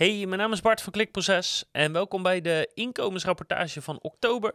[0.00, 4.54] Hey, mijn naam is Bart van Klikproces en welkom bij de inkomensrapportage van oktober,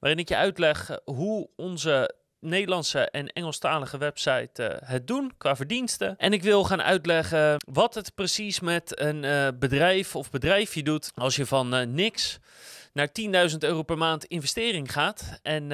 [0.00, 6.16] waarin ik je uitleg hoe onze Nederlandse en Engelstalige website uh, het doen qua verdiensten.
[6.16, 11.10] En ik wil gaan uitleggen wat het precies met een uh, bedrijf of bedrijfje doet
[11.14, 12.38] als je van uh, niks
[12.94, 13.08] naar
[13.50, 15.38] 10.000 euro per maand investering gaat.
[15.42, 15.68] En uh,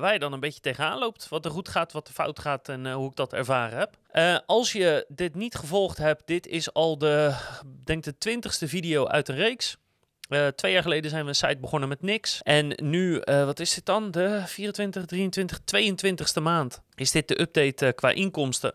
[0.00, 1.28] waar je dan een beetje tegenaan loopt.
[1.28, 3.96] Wat er goed gaat, wat er fout gaat en uh, hoe ik dat ervaren heb.
[4.12, 7.34] Uh, als je dit niet gevolgd hebt, dit is al de,
[7.84, 9.76] denk de twintigste video uit een reeks.
[10.54, 12.40] Twee jaar geleden zijn we een site begonnen met niks.
[12.42, 14.10] En nu, wat is dit dan?
[14.10, 18.74] De 24, 23, 22ste maand is dit de update uh, qua inkomsten.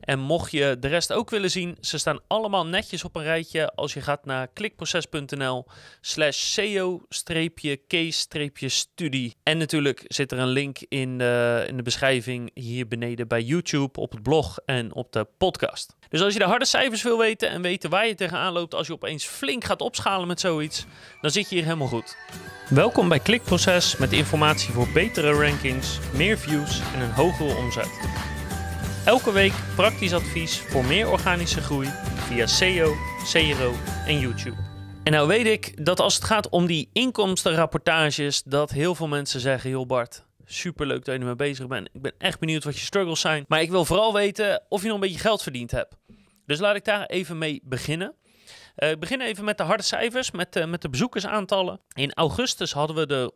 [0.00, 3.74] En mocht je de rest ook willen zien, ze staan allemaal netjes op een rijtje
[3.74, 5.66] als je gaat naar klikproces.nl
[6.00, 9.34] slash seo-case-studie.
[9.42, 14.00] En natuurlijk zit er een link in de, in de beschrijving hier beneden bij YouTube,
[14.00, 15.96] op het blog en op de podcast.
[16.08, 18.86] Dus als je de harde cijfers wil weten en weten waar je tegenaan loopt als
[18.86, 20.84] je opeens flink gaat opschalen met zoiets,
[21.20, 22.16] dan zit je hier helemaal goed.
[22.68, 27.90] Welkom bij Klikproces met informatie voor betere rankings, meer views en een hogere omzet.
[29.04, 32.94] Elke week praktisch advies voor meer organische groei via SEO,
[33.32, 33.74] CRO
[34.06, 34.56] en YouTube.
[35.04, 39.40] En nou weet ik dat als het gaat om die inkomstenrapportages, dat heel veel mensen
[39.40, 41.88] zeggen, joh Bart, superleuk dat je ermee bezig bent.
[41.92, 43.44] Ik ben echt benieuwd wat je struggles zijn.
[43.48, 45.96] Maar ik wil vooral weten of je nog een beetje geld verdiend hebt.
[46.46, 48.14] Dus laat ik daar even mee beginnen.
[48.76, 51.80] Uh, ik begin even met de harde cijfers, met, met de bezoekersaantallen.
[51.92, 53.32] In augustus hadden we de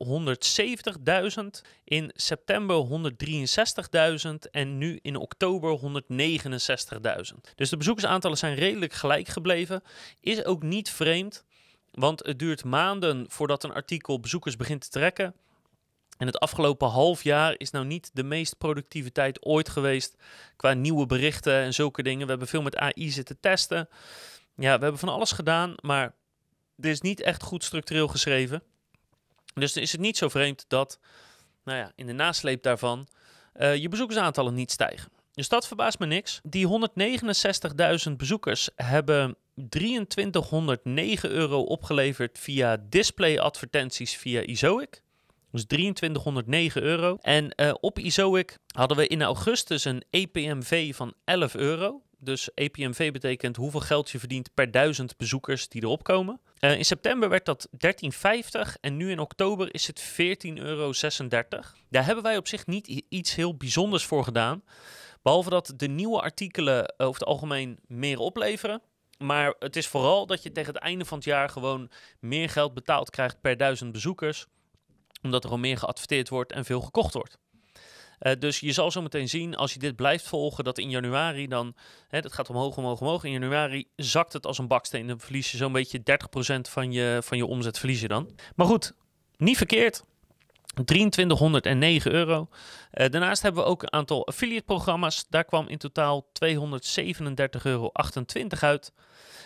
[1.63, 2.87] 170.000, in september
[4.27, 7.55] 163.000 en nu in oktober 169.000.
[7.55, 9.83] Dus de bezoekersaantallen zijn redelijk gelijk gebleven.
[10.21, 11.45] Is ook niet vreemd,
[11.91, 15.35] want het duurt maanden voordat een artikel bezoekers begint te trekken.
[16.17, 20.15] En het afgelopen half jaar is nou niet de meest productieve tijd ooit geweest
[20.57, 22.23] qua nieuwe berichten en zulke dingen.
[22.25, 23.89] We hebben veel met AI zitten testen.
[24.57, 26.15] Ja, we hebben van alles gedaan, maar
[26.77, 28.63] dit is niet echt goed structureel geschreven.
[29.55, 30.99] Dus is het niet zo vreemd dat,
[31.65, 33.09] nou ja, in de nasleep daarvan
[33.57, 35.11] uh, je bezoekersaantallen niet stijgen.
[35.33, 36.41] Dus dat verbaast me niks.
[36.43, 36.69] Die
[38.09, 39.37] 169.000 bezoekers hebben
[39.69, 45.03] 2309 euro opgeleverd via display-advertenties via Izoic.
[45.51, 47.19] Dus 2309 euro.
[47.21, 52.03] En uh, op Izoic hadden we in augustus een EPMV van 11 euro.
[52.27, 56.41] Dus EPMV betekent hoeveel geld je verdient per duizend bezoekers die erop komen.
[56.61, 57.81] Uh, in september werd dat 13,50
[58.81, 60.07] en nu in oktober is het 14,36
[60.55, 60.93] euro.
[61.89, 64.63] Daar hebben wij op zich niet iets heel bijzonders voor gedaan.
[65.23, 68.83] Behalve dat de nieuwe artikelen over het algemeen meer opleveren.
[69.19, 72.75] Maar het is vooral dat je tegen het einde van het jaar gewoon meer geld
[72.75, 74.47] betaald krijgt per duizend bezoekers.
[75.23, 77.39] Omdat er al meer geadverteerd wordt en veel gekocht wordt.
[78.21, 81.47] Uh, dus je zal zo meteen zien, als je dit blijft volgen, dat in januari
[81.47, 81.75] dan,
[82.09, 83.25] hè, dat gaat omhoog, omhoog, omhoog.
[83.25, 85.07] In januari zakt het als een baksteen.
[85.07, 88.31] Dan verlies je zo'n beetje 30% van je, van je omzet verlies je dan.
[88.55, 88.93] Maar goed,
[89.37, 90.05] niet verkeerd.
[90.85, 92.49] 2309 euro.
[92.93, 95.27] Uh, daarnaast hebben we ook een aantal affiliate programma's.
[95.29, 96.31] Daar kwam in totaal 237,28
[97.63, 97.91] euro
[98.61, 98.93] uit.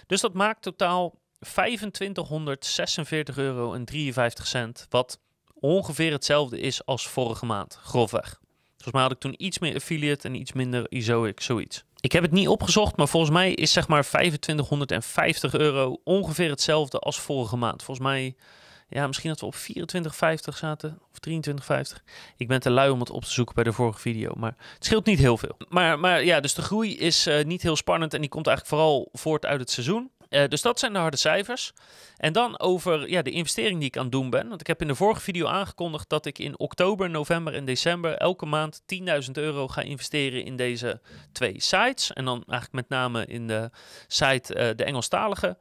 [0.06, 4.86] Dus dat maakt totaal 2546 euro en 53 cent.
[4.88, 5.20] Wat
[5.54, 8.40] ongeveer hetzelfde is als vorige maand, grofweg.
[8.82, 11.84] Volgens mij had ik toen iets meer affiliate en iets minder Izoic, zoiets.
[12.00, 16.98] Ik heb het niet opgezocht, maar volgens mij is zeg maar 2550 euro ongeveer hetzelfde
[16.98, 17.82] als vorige maand.
[17.82, 18.34] Volgens mij,
[18.88, 22.02] ja, misschien dat we op 24,50 zaten of 23,50.
[22.36, 24.84] Ik ben te lui om het op te zoeken bij de vorige video, maar het
[24.84, 25.56] scheelt niet heel veel.
[25.68, 28.76] Maar, maar ja, dus de groei is uh, niet heel spannend en die komt eigenlijk
[28.76, 30.10] vooral voort uit het seizoen.
[30.30, 31.72] Uh, dus dat zijn de harde cijfers.
[32.16, 34.48] En dan over ja, de investering die ik aan het doen ben.
[34.48, 38.16] Want ik heb in de vorige video aangekondigd dat ik in oktober, november en december
[38.16, 38.82] elke maand
[39.26, 41.00] 10.000 euro ga investeren in deze
[41.32, 42.12] twee sites.
[42.12, 43.70] En dan eigenlijk met name in de
[44.06, 45.58] site uh, de Engelstalige.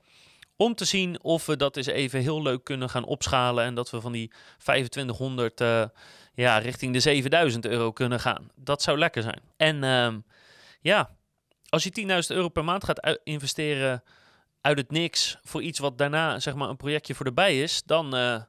[0.56, 3.63] Om te zien of we dat eens even heel leuk kunnen gaan opschalen.
[3.63, 5.84] En dat we van die 2500 uh,
[6.34, 8.51] ja, richting de 7000 euro kunnen gaan.
[8.56, 9.41] Dat zou lekker zijn.
[9.57, 10.19] En ehm,
[10.81, 11.09] ja,
[11.69, 14.03] als je 10.000 euro per maand gaat investeren
[14.62, 18.16] uit het niks voor iets wat daarna zeg maar een projectje voor erbij is, dan,
[18.16, 18.42] uh,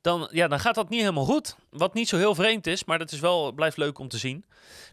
[0.00, 1.56] dan, ja, dan gaat dat niet helemaal goed.
[1.70, 4.44] Wat niet zo heel vreemd is, maar dat is wel, blijft leuk om te zien.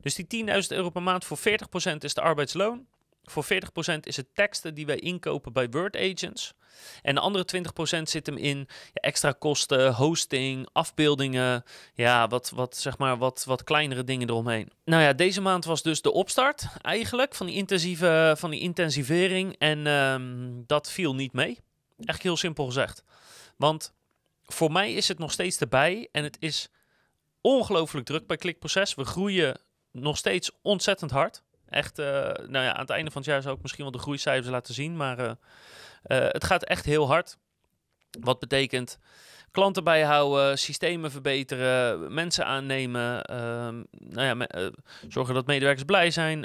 [0.01, 1.41] Dus die 10.000 euro per maand voor 40%
[1.97, 2.85] is de arbeidsloon.
[3.29, 3.47] Voor 40%
[4.01, 6.53] is het teksten die wij inkopen bij Word Agents.
[7.01, 7.45] En de andere
[7.99, 8.57] 20% zit hem in
[8.93, 11.63] ja, extra kosten, hosting, afbeeldingen.
[11.93, 14.69] Ja, wat, wat, zeg maar, wat, wat kleinere dingen eromheen.
[14.85, 19.55] Nou ja, deze maand was dus de opstart eigenlijk van die, intensieve, van die intensivering.
[19.57, 21.59] En um, dat viel niet mee.
[21.99, 23.03] Echt heel simpel gezegd.
[23.57, 23.93] Want
[24.43, 26.09] voor mij is het nog steeds erbij.
[26.11, 26.69] En het is
[27.41, 28.95] ongelooflijk druk bij Klikproces.
[28.95, 29.59] We groeien
[29.91, 31.43] nog steeds ontzettend hard.
[31.69, 34.49] Echt, nou ja, aan het einde van het jaar zou ik misschien wel de groeicijfers
[34.49, 34.97] laten zien.
[34.97, 35.35] Maar
[36.03, 37.37] het gaat echt heel hard.
[38.19, 38.99] Wat betekent
[39.51, 43.37] klanten bijhouden, systemen verbeteren, mensen aannemen, uh,
[43.91, 44.71] nou ja,
[45.07, 46.41] zorgen dat medewerkers blij zijn.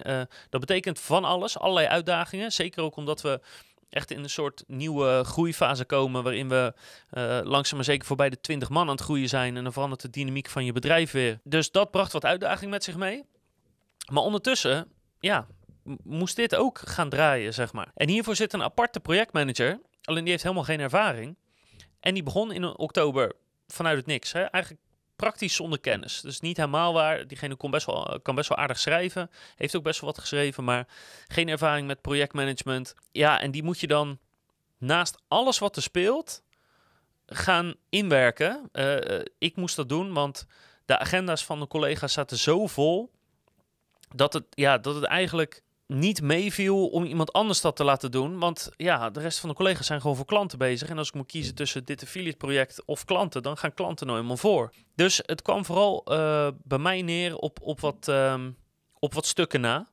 [0.51, 2.53] Dat betekent van alles, allerlei uitdagingen.
[2.53, 3.41] Zeker ook omdat we
[3.89, 6.75] echt in een soort nieuwe groeifase komen, waarin we
[7.45, 9.57] langzaam maar zeker voorbij de 20 man aan het groeien zijn.
[9.57, 11.41] En dan verandert de dynamiek van je bedrijf weer.
[11.45, 13.25] Dus dat bracht wat uitdaging met zich mee.
[14.13, 14.93] Maar ondertussen,
[15.23, 15.47] ja,
[16.03, 17.91] moest dit ook gaan draaien, zeg maar.
[17.95, 21.37] En hiervoor zit een aparte projectmanager, alleen die heeft helemaal geen ervaring.
[22.01, 23.33] En die begon in oktober
[23.67, 24.33] vanuit het niks.
[24.33, 24.41] Hè?
[24.41, 24.85] Eigenlijk
[25.17, 26.21] praktisch zonder kennis.
[26.21, 27.27] Dus niet helemaal waar.
[27.27, 29.31] Diegene kon best wel, kan best wel aardig schrijven.
[29.57, 30.89] Heeft ook best wel wat geschreven, maar
[31.29, 32.95] geen ervaring met projectmanagement.
[33.13, 34.19] Ja, en die moet je dan
[34.79, 36.43] naast alles wat er speelt
[37.27, 38.69] gaan inwerken.
[38.73, 40.47] Uh, ik moest dat doen, want
[40.85, 43.13] de agenda's van de collega's zaten zo vol
[44.15, 48.39] dat het, ja, dat het eigenlijk niet meeviel om iemand anders dat te laten doen.
[48.39, 50.89] Want ja, de rest van de collega's zijn gewoon voor klanten bezig.
[50.89, 54.19] En als ik moet kiezen tussen dit affiliate project of klanten, dan gaan klanten nou
[54.19, 54.73] helemaal voor.
[54.95, 58.57] Dus het kwam vooral uh, bij mij neer op, op, wat, um,
[58.99, 59.91] op wat stukken na.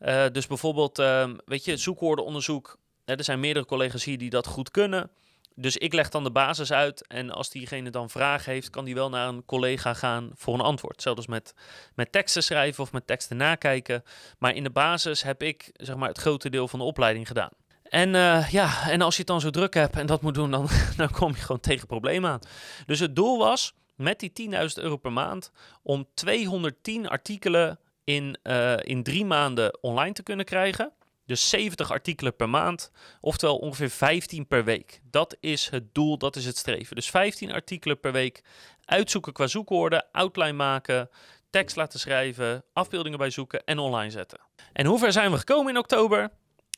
[0.00, 2.78] Uh, dus bijvoorbeeld, um, weet je, zoekwoordenonderzoek.
[3.04, 5.10] er zijn meerdere collega's hier die dat goed kunnen.
[5.54, 8.94] Dus ik leg dan de basis uit en als diegene dan vragen heeft, kan die
[8.94, 11.02] wel naar een collega gaan voor een antwoord.
[11.02, 11.54] Zelfs met,
[11.94, 14.04] met teksten schrijven of met teksten nakijken.
[14.38, 17.50] Maar in de basis heb ik zeg maar, het grote deel van de opleiding gedaan.
[17.82, 20.50] En uh, ja, en als je het dan zo druk hebt en dat moet doen,
[20.50, 22.40] dan, dan kom je gewoon tegen problemen aan.
[22.86, 25.50] Dus het doel was met die 10.000 euro per maand
[25.82, 30.92] om 210 artikelen in, uh, in drie maanden online te kunnen krijgen.
[31.32, 32.90] Dus 70 artikelen per maand,
[33.20, 35.00] oftewel ongeveer 15 per week.
[35.10, 36.96] Dat is het doel, dat is het streven.
[36.96, 38.42] Dus 15 artikelen per week
[38.84, 41.10] uitzoeken qua zoekwoorden, outline maken,
[41.50, 44.38] tekst laten schrijven, afbeeldingen bij zoeken en online zetten.
[44.72, 46.30] En hoe ver zijn we gekomen in oktober?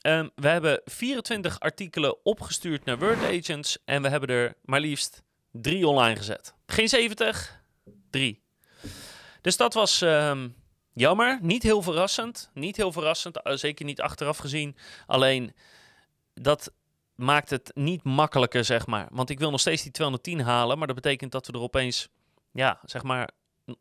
[0.03, 5.23] Um, we hebben 24 artikelen opgestuurd naar Word Agents en we hebben er maar liefst
[5.53, 6.55] drie online gezet.
[6.67, 7.61] Geen 70,
[8.11, 8.43] drie.
[9.41, 10.55] Dus dat was um,
[10.94, 12.50] Jammer, niet heel verrassend.
[12.55, 14.76] Niet heel verrassend, eh, zeker niet achteraf gezien.
[15.06, 15.55] Alleen
[16.35, 16.73] dat
[17.14, 19.06] maakt het niet makkelijker, zeg maar.
[19.11, 22.08] Want ik wil nog steeds die 210 halen, maar dat betekent dat we er opeens,
[22.52, 23.31] ja, zeg maar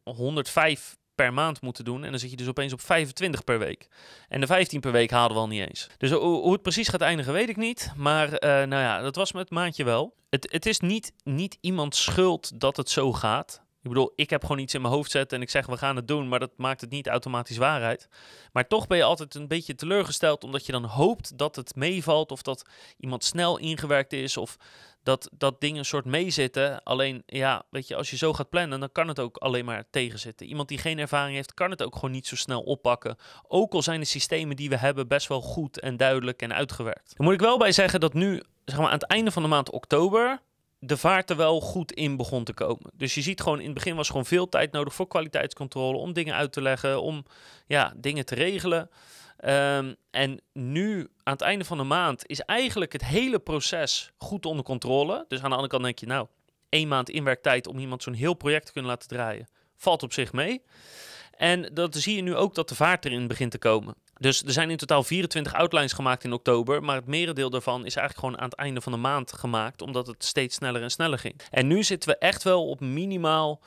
[0.03, 2.03] 105 per maand moeten doen.
[2.03, 3.87] En dan zit je dus opeens op 25 per week.
[4.27, 5.87] En de 15 per week halen we al niet eens.
[5.97, 7.91] Dus hoe het precies gaat eindigen, weet ik niet.
[7.95, 10.15] Maar uh, nou ja, dat was met maandje wel.
[10.29, 13.62] Het, het is niet, niet iemands schuld dat het zo gaat.
[13.83, 15.95] Ik bedoel, ik heb gewoon iets in mijn hoofd zetten en ik zeg we gaan
[15.95, 18.07] het doen, maar dat maakt het niet automatisch waarheid.
[18.51, 22.31] Maar toch ben je altijd een beetje teleurgesteld omdat je dan hoopt dat het meevalt
[22.31, 22.65] of dat
[22.97, 24.57] iemand snel ingewerkt is of
[25.03, 26.83] dat, dat dingen een soort meezitten.
[26.83, 29.83] Alleen ja, weet je, als je zo gaat plannen, dan kan het ook alleen maar
[29.89, 30.47] tegenzitten.
[30.47, 33.17] Iemand die geen ervaring heeft, kan het ook gewoon niet zo snel oppakken.
[33.47, 37.13] Ook al zijn de systemen die we hebben best wel goed en duidelijk en uitgewerkt.
[37.17, 39.49] Dan moet ik wel bij zeggen dat nu, zeg maar aan het einde van de
[39.49, 40.41] maand oktober,
[40.85, 42.91] de vaart er wel goed in begon te komen.
[42.93, 46.13] Dus je ziet gewoon, in het begin was gewoon veel tijd nodig voor kwaliteitscontrole, om
[46.13, 47.25] dingen uit te leggen, om
[47.65, 48.89] ja, dingen te regelen.
[49.45, 54.45] Um, en nu, aan het einde van de maand, is eigenlijk het hele proces goed
[54.45, 55.25] onder controle.
[55.27, 56.27] Dus aan de andere kant denk je, nou,
[56.69, 60.33] één maand inwerktijd om iemand zo'n heel project te kunnen laten draaien, valt op zich
[60.33, 60.61] mee.
[61.31, 63.95] En dat zie je nu ook dat de vaart erin begint te komen.
[64.13, 66.83] Dus er zijn in totaal 24 outlines gemaakt in oktober.
[66.83, 69.81] Maar het merendeel daarvan is eigenlijk gewoon aan het einde van de maand gemaakt.
[69.81, 71.41] Omdat het steeds sneller en sneller ging.
[71.49, 73.61] En nu zitten we echt wel op minimaal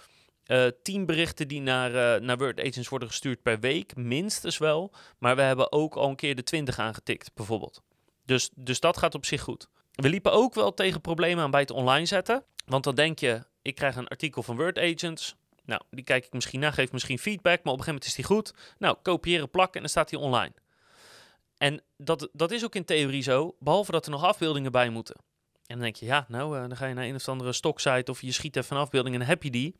[0.47, 3.97] uh, eh, 10 berichten die naar, uh, naar Word Agents worden gestuurd per week.
[3.97, 4.93] Minstens wel.
[5.19, 7.83] Maar we hebben ook al een keer de 20 aangetikt, bijvoorbeeld.
[8.25, 9.69] Dus, dus dat gaat op zich goed.
[9.93, 12.45] We liepen ook wel tegen problemen aan bij het online zetten.
[12.67, 15.37] Want dan denk je, ik krijg een artikel van Word Agents.
[15.67, 18.15] Nou, die kijk ik misschien na, geef misschien feedback, maar op een gegeven moment is
[18.15, 18.75] die goed.
[18.79, 20.53] Nou, kopiëren, plakken en dan staat die online.
[21.59, 25.17] En dat, dat is ook in theorie zo, behalve dat er nog afbeeldingen bij moeten.
[25.67, 28.11] En dan denk je, ja, nou, uh, dan ga je naar een of andere stocksite
[28.11, 29.77] of je schiet even een afbeelding en dan heb je die.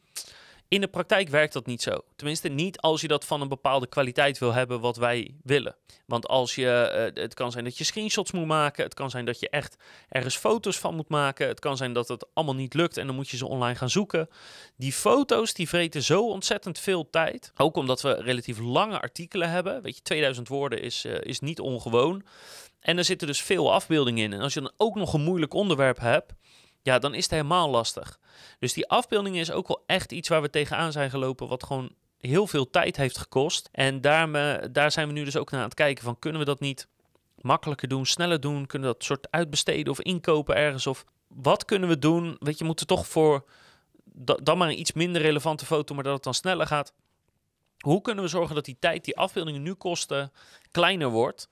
[0.69, 2.05] In de praktijk werkt dat niet zo.
[2.17, 5.77] Tenminste, niet als je dat van een bepaalde kwaliteit wil hebben wat wij willen.
[6.07, 8.85] Want als je, uh, het kan zijn dat je screenshots moet maken.
[8.85, 9.77] Het kan zijn dat je echt
[10.09, 11.49] ergens foto's van moet maken.
[11.49, 13.91] Het kan zijn dat het allemaal niet lukt en dan moet je ze online gaan
[13.91, 14.29] zoeken.
[14.77, 17.53] Die foto's die vreten zo ontzettend veel tijd.
[17.57, 19.83] Ook omdat we relatief lange artikelen hebben.
[19.83, 22.25] Weet je, 2000 woorden is, uh, is niet ongewoon.
[22.81, 24.33] En er zitten dus veel afbeeldingen in.
[24.33, 26.33] En als je dan ook nog een moeilijk onderwerp hebt,
[26.87, 28.19] ja, dan is het helemaal lastig.
[28.59, 31.95] Dus die afbeelding is ook wel echt iets waar we tegenaan zijn gelopen, wat gewoon
[32.19, 33.69] heel veel tijd heeft gekost.
[33.73, 36.47] En daar, daar zijn we nu dus ook naar aan het kijken van, kunnen we
[36.47, 36.89] dat niet
[37.41, 38.67] makkelijker doen, sneller doen?
[38.67, 40.87] Kunnen we dat soort uitbesteden of inkopen ergens?
[40.87, 42.37] Of wat kunnen we doen?
[42.39, 43.45] Weet je, moeten toch voor
[44.43, 46.93] dan maar een iets minder relevante foto, maar dat het dan sneller gaat.
[47.79, 50.33] hoe kunnen we zorgen dat die tijd die afbeeldingen nu kosten
[50.71, 51.49] kleiner wordt?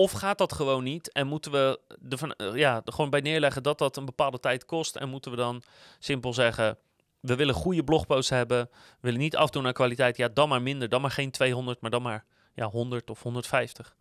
[0.00, 1.80] Of gaat dat gewoon niet en moeten we
[2.36, 5.36] uh, ja, er gewoon bij neerleggen dat dat een bepaalde tijd kost en moeten we
[5.36, 5.62] dan
[5.98, 6.78] simpel zeggen,
[7.20, 10.88] we willen goede blogposts hebben, we willen niet afdoen aan kwaliteit, ja dan maar minder,
[10.88, 13.96] dan maar geen 200, maar dan maar ja, 100 of 150.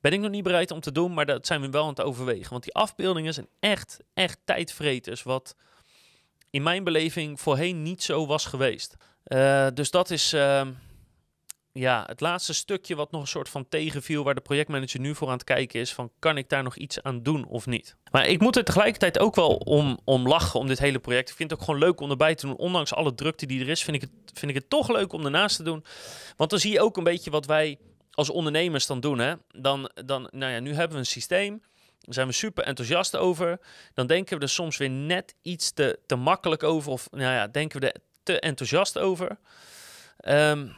[0.00, 2.02] Ben ik nog niet bereid om te doen, maar dat zijn we wel aan het
[2.02, 2.50] overwegen.
[2.50, 5.56] Want die afbeeldingen zijn echt, echt tijdvreters, wat
[6.50, 8.96] in mijn beleving voorheen niet zo was geweest.
[9.26, 10.66] Uh, dus dat is uh,
[11.72, 15.26] ja, het laatste stukje wat nog een soort van tegenviel, waar de projectmanager nu voor
[15.26, 17.96] aan het kijken is van kan ik daar nog iets aan doen of niet.
[18.10, 21.30] Maar ik moet er tegelijkertijd ook wel om, om lachen om dit hele project.
[21.30, 22.56] Ik vind het ook gewoon leuk om erbij te doen.
[22.56, 25.24] Ondanks alle drukte die er is, vind ik het, vind ik het toch leuk om
[25.24, 25.84] ernaast te doen.
[26.36, 27.78] Want dan zie je ook een beetje wat wij
[28.10, 29.18] als ondernemers dan doen.
[29.18, 29.34] Hè?
[29.48, 31.62] Dan, dan, nou ja, nu hebben we een systeem.
[32.00, 33.60] Daar zijn we super enthousiast over.
[33.94, 36.92] Dan denken we er soms weer net iets te, te makkelijk over.
[36.92, 39.38] Of nou ja, denken we er te enthousiast over.
[40.28, 40.76] Um,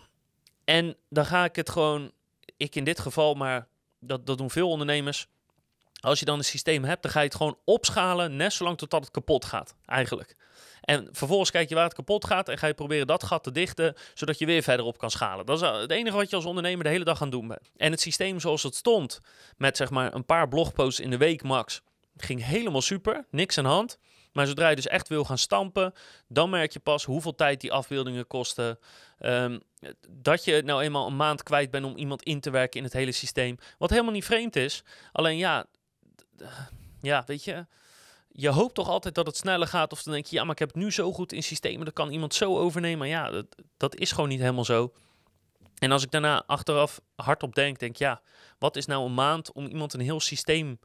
[0.64, 2.12] en dan ga ik het gewoon,
[2.57, 3.66] ik in dit geval, maar
[4.00, 5.26] dat, dat doen veel ondernemers.
[6.00, 9.00] Als je dan een systeem hebt, dan ga je het gewoon opschalen, net zolang totdat
[9.00, 10.37] het kapot gaat, eigenlijk.
[10.81, 13.52] En vervolgens kijk je waar het kapot gaat en ga je proberen dat gat te
[13.52, 15.47] dichten, zodat je weer verder op kan schalen.
[15.47, 17.71] Dat is het enige wat je als ondernemer de hele dag aan doen bent.
[17.76, 19.21] En het systeem zoals het stond,
[19.57, 21.83] met zeg maar een paar blogposts in de week max,
[22.16, 23.99] ging helemaal super, niks aan hand.
[24.33, 25.92] Maar zodra je dus echt wil gaan stampen,
[26.28, 28.78] dan merk je pas hoeveel tijd die afbeeldingen kosten.
[29.25, 29.61] Um,
[30.09, 32.93] dat je nou eenmaal een maand kwijt bent om iemand in te werken in het
[32.93, 33.59] hele systeem.
[33.79, 34.83] Wat helemaal niet vreemd is.
[35.12, 35.67] Alleen ja,
[37.00, 37.67] ja, weet je.
[38.29, 39.93] Je hoopt toch altijd dat het sneller gaat.
[39.93, 41.85] Of dan denk je, ja, maar ik heb het nu zo goed in systemen.
[41.85, 43.09] Dat kan iemand zo overnemen.
[43.09, 44.93] Ja, dat, dat is gewoon niet helemaal zo.
[45.79, 48.21] En als ik daarna achteraf hardop denk, denk ja,
[48.59, 50.79] wat is nou een maand om iemand een heel systeem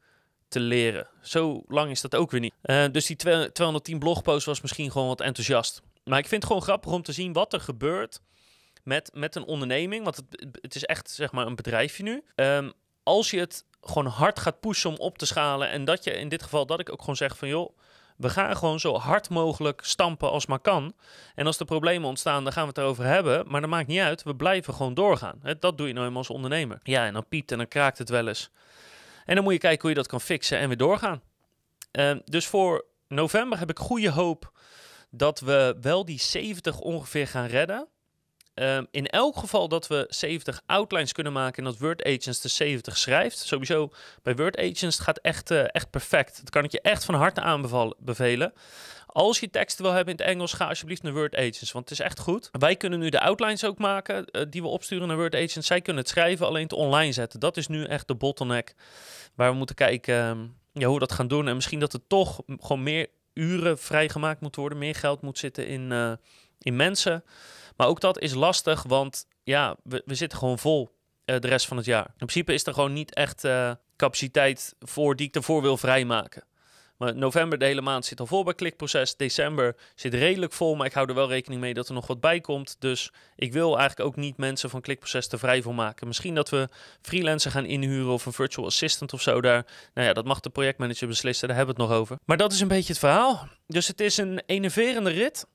[0.48, 1.08] te leren?
[1.22, 2.53] Zo lang is dat ook weer niet.
[2.63, 5.82] Uh, dus die 210 blogposts was misschien gewoon wat enthousiast.
[6.08, 8.22] Maar ik vind het gewoon grappig om te zien wat er gebeurt
[8.84, 10.04] met, met een onderneming.
[10.04, 12.24] Want het, het is echt zeg maar een bedrijfje nu.
[12.36, 12.72] Um,
[13.04, 15.70] als je het gewoon hard gaat pushen om op te schalen.
[15.70, 17.78] En dat je in dit geval dat ik ook gewoon zeg van joh.
[18.18, 20.94] We gaan gewoon zo hard mogelijk stampen als maar kan.
[21.36, 23.44] En als er problemen ontstaan, dan gaan we het erover hebben.
[23.48, 24.24] Maar dat maakt niet uit.
[24.24, 25.42] We blijven gewoon doorgaan.
[25.60, 26.80] Dat doe je nou eenmaal als ondernemer.
[26.84, 28.50] Ja, en dan piept en dan kraakt het wel eens.
[29.26, 31.22] En dan moet je kijken hoe je dat kan fixen en weer doorgaan.
[31.92, 34.52] Uh, dus voor november heb ik goede hoop
[35.10, 37.88] dat we wel die 70 ongeveer gaan redden.
[38.54, 42.48] Um, in elk geval dat we 70 outlines kunnen maken en dat Word Agents de
[42.48, 43.38] 70 schrijft.
[43.38, 43.92] Sowieso
[44.24, 46.40] bij Word Agents gaat echt, uh, echt perfect.
[46.40, 48.54] Dat kan ik je echt van harte aanbevelen.
[49.06, 52.00] Als je teksten wil hebben in het Engels, ga alsjeblieft naar Word Agents, want het
[52.00, 52.50] is echt goed.
[52.52, 55.68] Wij kunnen nu de outlines ook maken uh, die we opsturen naar Word Agents.
[55.68, 57.40] Zij kunnen het schrijven, alleen het online zetten.
[57.40, 58.76] Dat is nu echt de bottleneck
[59.36, 61.48] waar we moeten kijken um, ja, hoe we dat gaan doen.
[61.48, 65.67] En misschien dat er toch gewoon meer uren vrijgemaakt moet worden, meer geld moet zitten
[65.67, 66.12] in, uh,
[66.60, 67.24] in mensen.
[67.75, 71.67] Maar ook dat is lastig, want ja, we, we zitten gewoon vol uh, de rest
[71.67, 72.06] van het jaar.
[72.06, 76.44] In principe is er gewoon niet echt uh, capaciteit voor die ik ervoor wil vrijmaken.
[76.98, 79.16] Maar november, de hele maand, zit al vol bij klikproces.
[79.16, 82.20] December zit redelijk vol, maar ik hou er wel rekening mee dat er nog wat
[82.20, 82.75] bij komt.
[82.80, 86.08] Dus ik wil eigenlijk ook niet mensen van klikproces te vrij voor maken.
[86.08, 86.70] Misschien dat we
[87.01, 89.66] freelancer gaan inhuren of een virtual assistant of zo daar.
[89.94, 92.18] Nou ja, dat mag de projectmanager beslissen, daar hebben we het nog over.
[92.25, 93.48] Maar dat is een beetje het verhaal.
[93.68, 95.46] Dus het is een enerverende rit.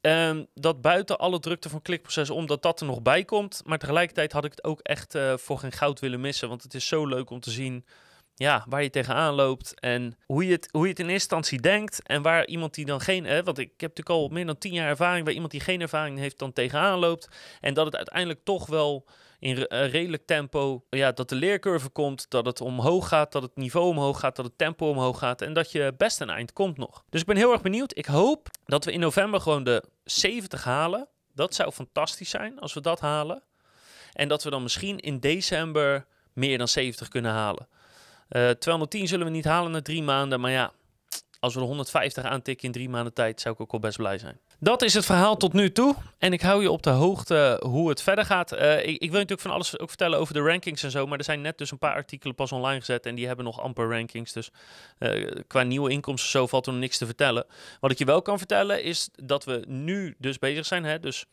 [0.00, 3.62] Um, dat buiten alle drukte van klikproces, omdat dat er nog bij komt.
[3.64, 6.48] Maar tegelijkertijd had ik het ook echt uh, voor geen goud willen missen.
[6.48, 7.84] Want het is zo leuk om te zien
[8.38, 9.80] ja, waar je tegenaan loopt.
[9.80, 12.02] En hoe je, het, hoe je het in eerste instantie denkt.
[12.02, 13.24] En waar iemand die dan geen.
[13.24, 15.24] Hè, want ik heb natuurlijk al meer dan tien jaar ervaring.
[15.24, 17.28] Waar iemand die geen ervaring heeft dan tegenaan loopt.
[17.60, 19.06] En dat het uiteindelijk toch wel
[19.38, 23.56] in uh, redelijk tempo, ja, dat de leercurve komt, dat het omhoog gaat, dat het
[23.56, 26.76] niveau omhoog gaat, dat het tempo omhoog gaat en dat je best een eind komt
[26.76, 27.04] nog.
[27.08, 27.96] Dus ik ben heel erg benieuwd.
[27.96, 31.08] Ik hoop dat we in november gewoon de 70 halen.
[31.34, 33.42] Dat zou fantastisch zijn als we dat halen.
[34.12, 37.68] En dat we dan misschien in december meer dan 70 kunnen halen.
[38.30, 40.72] Uh, eh, 210 zullen we niet halen na drie maanden, maar ja,
[41.40, 44.18] als we de 150 aantikken in drie maanden tijd, zou ik ook wel best blij
[44.18, 44.40] zijn.
[44.60, 45.94] Dat is het verhaal tot nu toe.
[46.18, 48.52] En ik hou je op de hoogte hoe het verder gaat.
[48.52, 51.06] Uh, ik, ik, wil natuurlijk van alles ook vertellen over de rankings en zo.
[51.06, 53.06] Maar er zijn net dus een paar artikelen pas online gezet.
[53.06, 54.32] En die hebben nog amper rankings.
[54.32, 54.50] Dus
[54.98, 57.46] uh, qua nieuwe inkomsten zo valt er nog niks te vertellen.
[57.80, 60.84] Wat ik je wel kan vertellen is dat we nu dus bezig zijn.
[60.84, 61.24] Hè, dus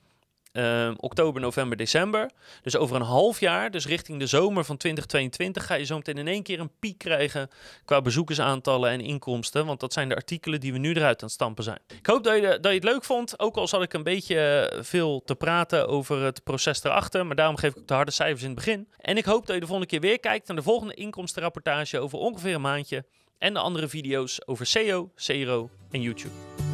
[0.58, 2.30] uh, oktober, november, december.
[2.62, 6.18] Dus over een half jaar, dus richting de zomer van 2022, ga je zo meteen
[6.18, 7.50] in één keer een piek krijgen
[7.86, 9.66] qua bezoekersaantallen en inkomsten.
[9.66, 11.80] Want dat zijn de artikelen die we nu eruit aan het stampen zijn.
[11.88, 14.40] Ik hoop dat je, dat je het leuk vond, ook al zat ik een beetje
[14.40, 17.26] eh, veel te praten over het proces erachter.
[17.26, 18.88] Maar daarom geef ik ook de harde cijfers in het begin.
[18.98, 22.18] En ik hoop dat je de volgende keer weer kijkt naar de volgende inkomstenrapportage over
[22.18, 23.06] ongeveer een maandje.
[23.38, 26.65] En de andere video's over SEO, CRO en YouTube.